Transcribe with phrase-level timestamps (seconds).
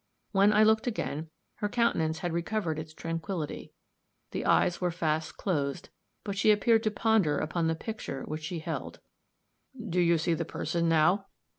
[0.31, 3.71] When I looked again, her countenance had recovered its tranquillity;
[4.31, 5.89] the eyes were fast closed,
[6.23, 8.99] but she appeared to ponder upon the picture which she held.
[9.79, 11.27] "Do you see the person now?"